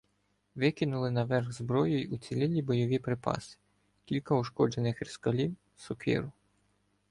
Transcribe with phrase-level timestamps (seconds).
[0.55, 3.57] Викинули наверх зброю й уцілілі бойові припаси,
[4.05, 6.31] кілька ушкоджених рискалів, сокиру.